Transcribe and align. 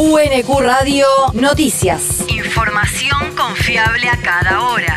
UNQ 0.00 0.60
Radio 0.60 1.06
Noticias. 1.32 2.24
Información 2.28 3.34
confiable 3.36 4.08
a 4.08 4.16
cada 4.16 4.62
hora. 4.62 4.94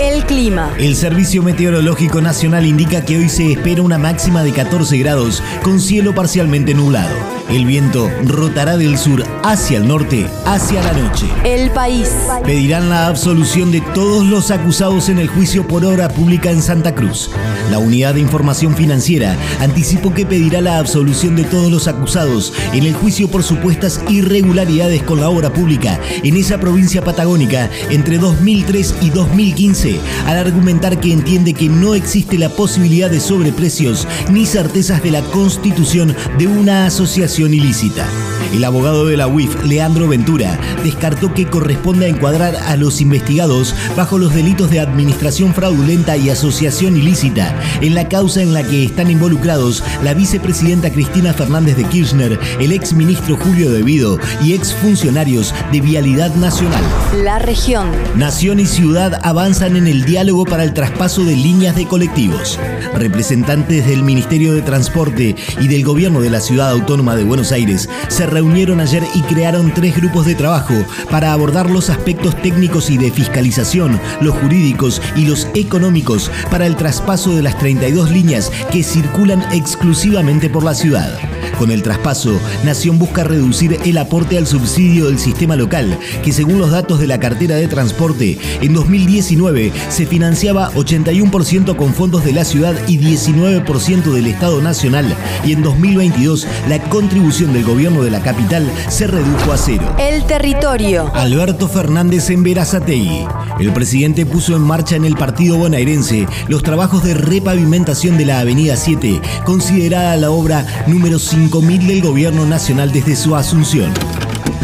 El 0.00 0.24
clima. 0.24 0.74
El 0.78 0.96
Servicio 0.96 1.44
Meteorológico 1.44 2.20
Nacional 2.20 2.66
indica 2.66 3.04
que 3.04 3.18
hoy 3.18 3.28
se 3.28 3.52
espera 3.52 3.82
una 3.82 3.98
máxima 3.98 4.42
de 4.42 4.52
14 4.52 4.98
grados 4.98 5.44
con 5.62 5.78
cielo 5.78 6.12
parcialmente 6.12 6.74
nublado. 6.74 7.39
El 7.50 7.66
viento 7.66 8.08
rotará 8.26 8.76
del 8.76 8.96
sur 8.96 9.24
hacia 9.42 9.78
el 9.78 9.88
norte 9.88 10.24
hacia 10.46 10.84
la 10.84 10.92
noche. 10.92 11.26
El 11.44 11.72
país. 11.72 12.08
Pedirán 12.44 12.88
la 12.88 13.08
absolución 13.08 13.72
de 13.72 13.80
todos 13.80 14.24
los 14.24 14.52
acusados 14.52 15.08
en 15.08 15.18
el 15.18 15.26
juicio 15.26 15.66
por 15.66 15.84
obra 15.84 16.08
pública 16.08 16.52
en 16.52 16.62
Santa 16.62 16.94
Cruz. 16.94 17.28
La 17.68 17.78
Unidad 17.78 18.14
de 18.14 18.20
Información 18.20 18.76
Financiera 18.76 19.36
anticipó 19.58 20.14
que 20.14 20.24
pedirá 20.24 20.60
la 20.60 20.78
absolución 20.78 21.34
de 21.34 21.42
todos 21.42 21.72
los 21.72 21.88
acusados 21.88 22.52
en 22.72 22.84
el 22.84 22.94
juicio 22.94 23.28
por 23.28 23.42
supuestas 23.42 24.00
irregularidades 24.08 25.02
con 25.02 25.20
la 25.20 25.28
obra 25.28 25.52
pública 25.52 25.98
en 26.22 26.36
esa 26.36 26.60
provincia 26.60 27.02
patagónica 27.02 27.68
entre 27.90 28.18
2003 28.18 28.94
y 29.00 29.10
2015, 29.10 29.98
al 30.26 30.36
argumentar 30.36 31.00
que 31.00 31.12
entiende 31.12 31.54
que 31.54 31.68
no 31.68 31.96
existe 31.96 32.38
la 32.38 32.50
posibilidad 32.50 33.10
de 33.10 33.18
sobreprecios 33.18 34.06
ni 34.30 34.46
certezas 34.46 35.02
de 35.02 35.10
la 35.10 35.22
constitución 35.22 36.14
de 36.38 36.46
una 36.46 36.86
asociación 36.86 37.39
ilícita. 37.48 38.06
El 38.52 38.64
abogado 38.64 39.06
de 39.06 39.16
la 39.16 39.28
UIF, 39.28 39.64
Leandro 39.64 40.08
Ventura, 40.08 40.58
descartó 40.82 41.32
que 41.32 41.46
corresponda 41.46 42.08
encuadrar 42.08 42.56
a 42.56 42.76
los 42.76 43.00
investigados 43.00 43.74
bajo 43.96 44.18
los 44.18 44.34
delitos 44.34 44.70
de 44.70 44.80
administración 44.80 45.54
fraudulenta 45.54 46.16
y 46.16 46.30
asociación 46.30 46.96
ilícita 46.96 47.54
en 47.80 47.94
la 47.94 48.08
causa 48.08 48.42
en 48.42 48.52
la 48.52 48.64
que 48.64 48.84
están 48.84 49.08
involucrados 49.08 49.84
la 50.02 50.14
vicepresidenta 50.14 50.90
Cristina 50.90 51.32
Fernández 51.32 51.76
de 51.76 51.84
Kirchner, 51.84 52.38
el 52.58 52.72
ex 52.72 52.92
ministro 52.92 53.36
Julio 53.36 53.70
Devido 53.70 54.18
y 54.42 54.54
ex 54.54 54.74
funcionarios 54.74 55.54
de 55.70 55.80
Vialidad 55.80 56.34
Nacional. 56.34 56.82
La 57.22 57.38
región. 57.38 57.88
Nación 58.16 58.58
y 58.58 58.66
ciudad 58.66 59.20
avanzan 59.22 59.76
en 59.76 59.86
el 59.86 60.04
diálogo 60.04 60.44
para 60.44 60.64
el 60.64 60.74
traspaso 60.74 61.24
de 61.24 61.36
líneas 61.36 61.76
de 61.76 61.86
colectivos. 61.86 62.58
Representantes 62.94 63.86
del 63.86 64.02
Ministerio 64.02 64.52
de 64.54 64.62
Transporte 64.62 65.36
y 65.60 65.68
del 65.68 65.84
Gobierno 65.84 66.20
de 66.20 66.30
la 66.30 66.40
Ciudad 66.40 66.70
Autónoma 66.70 67.14
de 67.14 67.24
Buenos 67.24 67.52
Aires 67.52 67.88
se 68.08 68.26
reunieron 68.26 68.39
ayer 68.40 69.04
y 69.14 69.20
crearon 69.22 69.72
tres 69.74 69.94
grupos 69.96 70.24
de 70.24 70.34
trabajo 70.34 70.74
para 71.10 71.32
abordar 71.32 71.70
los 71.70 71.90
aspectos 71.90 72.34
técnicos 72.40 72.88
y 72.90 72.96
de 72.96 73.10
fiscalización, 73.10 74.00
los 74.20 74.34
jurídicos 74.36 75.02
y 75.16 75.26
los 75.26 75.48
económicos 75.54 76.30
para 76.50 76.66
el 76.66 76.76
traspaso 76.76 77.34
de 77.36 77.42
las 77.42 77.58
32 77.58 78.10
líneas 78.10 78.50
que 78.72 78.82
circulan 78.82 79.42
exclusivamente 79.52 80.48
por 80.48 80.64
la 80.64 80.74
ciudad. 80.74 81.18
Con 81.58 81.70
el 81.70 81.82
traspaso, 81.82 82.40
Nación 82.64 82.98
busca 82.98 83.22
reducir 83.22 83.78
el 83.84 83.98
aporte 83.98 84.38
al 84.38 84.46
subsidio 84.46 85.08
del 85.08 85.18
sistema 85.18 85.56
local, 85.56 85.98
que 86.24 86.32
según 86.32 86.58
los 86.58 86.70
datos 86.70 87.00
de 87.00 87.06
la 87.06 87.20
cartera 87.20 87.56
de 87.56 87.68
transporte, 87.68 88.38
en 88.62 88.72
2019 88.72 89.70
se 89.90 90.06
financiaba 90.06 90.72
81% 90.72 91.76
con 91.76 91.92
fondos 91.92 92.24
de 92.24 92.32
la 92.32 92.46
ciudad 92.46 92.74
y 92.88 92.98
19% 92.98 94.04
del 94.04 94.26
Estado 94.26 94.62
Nacional, 94.62 95.14
y 95.44 95.52
en 95.52 95.62
2022 95.62 96.46
la 96.70 96.82
contribución 96.84 97.52
del 97.52 97.64
gobierno 97.64 98.02
de 98.02 98.10
la 98.10 98.22
capital 98.30 98.70
se 98.88 99.08
redujo 99.08 99.52
a 99.52 99.56
cero. 99.56 99.96
El 99.98 100.24
territorio. 100.24 101.10
Alberto 101.14 101.66
Fernández 101.66 102.30
en 102.30 102.44
Verazategui. 102.44 103.26
El 103.58 103.72
presidente 103.72 104.24
puso 104.24 104.54
en 104.54 104.62
marcha 104.62 104.94
en 104.94 105.04
el 105.04 105.16
partido 105.16 105.56
bonaerense 105.56 106.28
los 106.46 106.62
trabajos 106.62 107.02
de 107.02 107.14
repavimentación 107.14 108.16
de 108.18 108.26
la 108.26 108.38
Avenida 108.38 108.76
7, 108.76 109.20
considerada 109.44 110.16
la 110.16 110.30
obra 110.30 110.64
número 110.86 111.18
5000 111.18 111.88
del 111.88 112.02
gobierno 112.02 112.46
nacional 112.46 112.92
desde 112.92 113.16
su 113.16 113.34
asunción. 113.34 113.92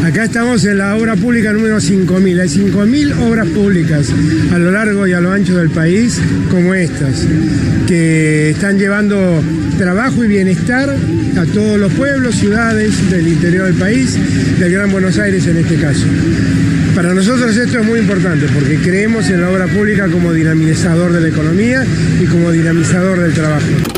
Acá 0.03 0.25
estamos 0.25 0.63
en 0.63 0.77
la 0.77 0.95
obra 0.95 1.15
pública 1.15 1.51
número 1.51 1.77
5.000. 1.77 2.39
Hay 2.39 2.47
5.000 2.47 3.19
obras 3.27 3.47
públicas 3.47 4.07
a 4.53 4.57
lo 4.57 4.71
largo 4.71 5.05
y 5.05 5.13
a 5.13 5.19
lo 5.19 5.31
ancho 5.31 5.57
del 5.57 5.69
país 5.69 6.19
como 6.49 6.73
estas, 6.73 7.25
que 7.87 8.51
están 8.51 8.77
llevando 8.77 9.41
trabajo 9.77 10.23
y 10.23 10.27
bienestar 10.27 10.89
a 10.89 11.45
todos 11.45 11.77
los 11.79 11.91
pueblos, 11.93 12.35
ciudades 12.35 13.09
del 13.11 13.27
interior 13.27 13.65
del 13.65 13.75
país, 13.75 14.17
del 14.59 14.71
Gran 14.71 14.91
Buenos 14.91 15.17
Aires 15.19 15.45
en 15.47 15.57
este 15.57 15.75
caso. 15.75 16.05
Para 16.95 17.13
nosotros 17.13 17.55
esto 17.57 17.79
es 17.79 17.85
muy 17.85 17.99
importante 17.99 18.47
porque 18.53 18.77
creemos 18.77 19.29
en 19.29 19.41
la 19.41 19.49
obra 19.49 19.67
pública 19.67 20.07
como 20.07 20.33
dinamizador 20.33 21.11
de 21.11 21.21
la 21.21 21.27
economía 21.27 21.85
y 22.19 22.25
como 22.25 22.51
dinamizador 22.51 23.19
del 23.19 23.33
trabajo. 23.33 23.96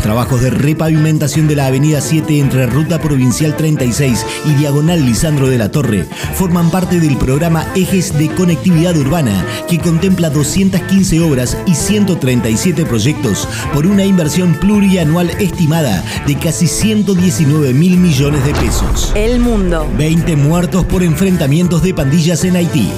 Los 0.00 0.06
trabajos 0.06 0.40
de 0.40 0.48
repavimentación 0.48 1.46
de 1.46 1.56
la 1.56 1.66
Avenida 1.66 2.00
7 2.00 2.38
entre 2.38 2.64
Ruta 2.64 2.98
Provincial 3.02 3.54
36 3.54 4.24
y 4.46 4.54
Diagonal 4.54 5.04
Lisandro 5.04 5.46
de 5.46 5.58
la 5.58 5.70
Torre 5.70 6.06
forman 6.36 6.70
parte 6.70 7.00
del 7.00 7.18
programa 7.18 7.66
Ejes 7.74 8.16
de 8.16 8.30
Conectividad 8.30 8.96
Urbana, 8.96 9.44
que 9.68 9.78
contempla 9.78 10.30
215 10.30 11.20
obras 11.20 11.58
y 11.66 11.74
137 11.74 12.86
proyectos 12.86 13.46
por 13.74 13.86
una 13.86 14.06
inversión 14.06 14.54
plurianual 14.54 15.28
estimada 15.38 16.02
de 16.26 16.34
casi 16.38 16.66
119 16.66 17.74
mil 17.74 17.98
millones 17.98 18.42
de 18.46 18.54
pesos. 18.54 19.12
El 19.14 19.38
mundo. 19.38 19.86
20 19.98 20.34
muertos 20.36 20.86
por 20.86 21.02
enfrentamientos 21.02 21.82
de 21.82 21.92
pandillas 21.92 22.42
en 22.44 22.56
Haití. 22.56 22.88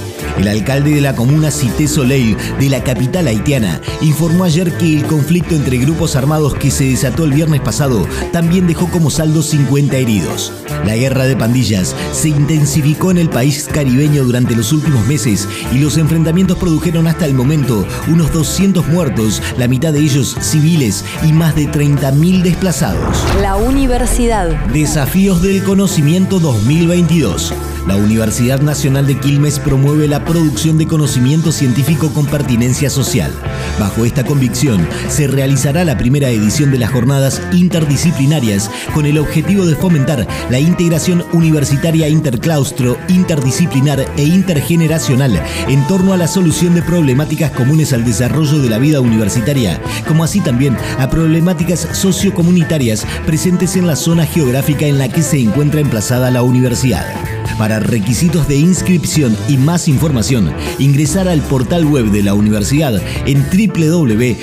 El 0.42 0.48
alcalde 0.48 0.92
de 0.92 1.00
la 1.00 1.14
comuna 1.14 1.52
Cité 1.52 1.86
Soleil 1.86 2.36
de 2.58 2.68
la 2.68 2.82
capital 2.82 3.28
haitiana 3.28 3.80
informó 4.00 4.42
ayer 4.42 4.76
que 4.76 4.92
el 4.98 5.06
conflicto 5.06 5.54
entre 5.54 5.78
grupos 5.78 6.16
armados 6.16 6.54
que 6.54 6.72
se 6.72 6.82
desató 6.82 7.22
el 7.22 7.32
viernes 7.32 7.60
pasado 7.60 8.08
también 8.32 8.66
dejó 8.66 8.90
como 8.90 9.08
saldo 9.08 9.40
50 9.40 9.96
heridos. 9.96 10.52
La 10.84 10.96
guerra 10.96 11.26
de 11.26 11.36
pandillas 11.36 11.94
se 12.10 12.30
intensificó 12.30 13.12
en 13.12 13.18
el 13.18 13.30
país 13.30 13.68
caribeño 13.72 14.24
durante 14.24 14.56
los 14.56 14.72
últimos 14.72 15.06
meses 15.06 15.48
y 15.72 15.78
los 15.78 15.96
enfrentamientos 15.96 16.58
produjeron 16.58 17.06
hasta 17.06 17.26
el 17.26 17.34
momento 17.34 17.86
unos 18.08 18.32
200 18.32 18.88
muertos, 18.88 19.40
la 19.58 19.68
mitad 19.68 19.92
de 19.92 20.00
ellos 20.00 20.36
civiles 20.40 21.04
y 21.24 21.32
más 21.32 21.54
de 21.54 21.68
30.000 21.68 22.42
desplazados. 22.42 23.24
La 23.40 23.54
universidad. 23.54 24.48
Desafíos 24.72 25.40
del 25.40 25.62
conocimiento 25.62 26.40
2022. 26.40 27.54
La 27.86 27.96
Universidad 27.96 28.60
Nacional 28.60 29.08
de 29.08 29.18
Quilmes 29.18 29.58
promueve 29.58 30.06
la 30.06 30.24
producción 30.24 30.78
de 30.78 30.86
conocimiento 30.86 31.50
científico 31.50 32.12
con 32.12 32.26
pertinencia 32.26 32.88
social. 32.88 33.32
Bajo 33.80 34.04
esta 34.04 34.24
convicción, 34.24 34.86
se 35.08 35.26
realizará 35.26 35.84
la 35.84 35.98
primera 35.98 36.28
edición 36.28 36.70
de 36.70 36.78
las 36.78 36.92
jornadas 36.92 37.42
interdisciplinarias 37.52 38.70
con 38.94 39.04
el 39.04 39.18
objetivo 39.18 39.66
de 39.66 39.74
fomentar 39.74 40.28
la 40.48 40.60
integración 40.60 41.24
universitaria 41.32 42.08
interclaustro, 42.08 42.96
interdisciplinar 43.08 44.06
e 44.16 44.22
intergeneracional 44.22 45.42
en 45.68 45.84
torno 45.88 46.12
a 46.12 46.16
la 46.16 46.28
solución 46.28 46.76
de 46.76 46.82
problemáticas 46.82 47.50
comunes 47.50 47.92
al 47.92 48.04
desarrollo 48.04 48.60
de 48.60 48.70
la 48.70 48.78
vida 48.78 49.00
universitaria, 49.00 49.80
como 50.06 50.22
así 50.22 50.40
también 50.40 50.76
a 51.00 51.10
problemáticas 51.10 51.88
sociocomunitarias 51.92 53.04
presentes 53.26 53.74
en 53.74 53.88
la 53.88 53.96
zona 53.96 54.24
geográfica 54.24 54.86
en 54.86 54.98
la 54.98 55.08
que 55.08 55.22
se 55.22 55.40
encuentra 55.40 55.80
emplazada 55.80 56.30
la 56.30 56.42
universidad. 56.42 57.31
Para 57.58 57.80
requisitos 57.80 58.48
de 58.48 58.56
inscripción 58.56 59.36
y 59.48 59.56
más 59.56 59.88
información, 59.88 60.52
ingresar 60.78 61.28
al 61.28 61.40
portal 61.42 61.84
web 61.84 62.06
de 62.06 62.22
la 62.22 62.34
universidad 62.34 63.00
en 63.26 63.44
www.unq.edu.ar. 63.44 64.40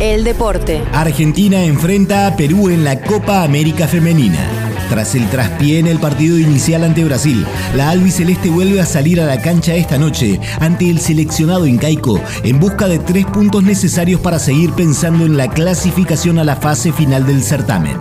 El 0.00 0.24
deporte. 0.24 0.82
Argentina 0.92 1.64
enfrenta 1.64 2.26
a 2.26 2.36
Perú 2.36 2.68
en 2.70 2.84
la 2.84 3.00
Copa 3.00 3.42
América 3.44 3.86
Femenina. 3.88 4.73
Tras 4.88 5.14
el 5.14 5.28
traspié 5.28 5.78
en 5.78 5.86
el 5.86 5.98
partido 5.98 6.38
inicial 6.38 6.84
ante 6.84 7.04
Brasil, 7.04 7.46
la 7.74 7.90
albiceleste 7.90 8.50
vuelve 8.50 8.80
a 8.80 8.86
salir 8.86 9.20
a 9.20 9.26
la 9.26 9.40
cancha 9.40 9.74
esta 9.74 9.98
noche 9.98 10.40
ante 10.60 10.90
el 10.90 11.00
seleccionado 11.00 11.66
incaico 11.66 12.20
en 12.42 12.60
busca 12.60 12.86
de 12.86 12.98
tres 12.98 13.26
puntos 13.26 13.62
necesarios 13.62 14.20
para 14.20 14.38
seguir 14.38 14.72
pensando 14.72 15.24
en 15.24 15.36
la 15.36 15.48
clasificación 15.48 16.38
a 16.38 16.44
la 16.44 16.56
fase 16.56 16.92
final 16.92 17.26
del 17.26 17.42
certamen. 17.42 17.96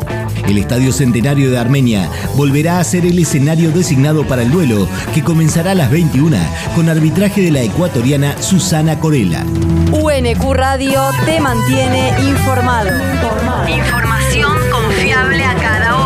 El 0.47 0.57
Estadio 0.57 0.91
Centenario 0.91 1.49
de 1.49 1.57
Armenia 1.57 2.09
volverá 2.35 2.79
a 2.79 2.83
ser 2.83 3.05
el 3.05 3.17
escenario 3.17 3.71
designado 3.71 4.27
para 4.27 4.41
el 4.41 4.51
duelo, 4.51 4.87
que 5.13 5.23
comenzará 5.23 5.71
a 5.71 5.75
las 5.75 5.89
21 5.89 6.37
con 6.75 6.89
arbitraje 6.89 7.41
de 7.41 7.51
la 7.51 7.61
ecuatoriana 7.61 8.41
Susana 8.41 8.99
Corella. 8.99 9.45
UNQ 9.91 10.53
Radio 10.53 11.01
te 11.25 11.39
mantiene 11.39 12.09
informado. 12.27 12.89
A 12.89 13.89
cada 13.89 14.12